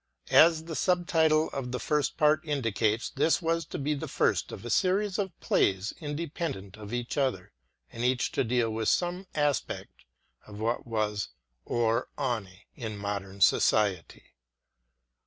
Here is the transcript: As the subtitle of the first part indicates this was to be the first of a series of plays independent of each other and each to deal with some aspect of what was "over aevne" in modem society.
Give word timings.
As 0.31 0.63
the 0.63 0.75
subtitle 0.75 1.49
of 1.51 1.71
the 1.71 1.79
first 1.79 2.17
part 2.17 2.43
indicates 2.43 3.07
this 3.11 3.39
was 3.39 3.65
to 3.65 3.77
be 3.77 3.93
the 3.93 4.07
first 4.07 4.51
of 4.51 4.65
a 4.65 4.71
series 4.71 5.19
of 5.19 5.39
plays 5.41 5.93
independent 6.01 6.75
of 6.75 6.91
each 6.91 7.19
other 7.19 7.51
and 7.91 8.03
each 8.03 8.31
to 8.31 8.43
deal 8.43 8.71
with 8.71 8.89
some 8.89 9.27
aspect 9.35 10.05
of 10.47 10.59
what 10.59 10.87
was 10.87 11.29
"over 11.67 12.09
aevne" 12.17 12.61
in 12.75 12.97
modem 12.97 13.41
society. 13.41 14.33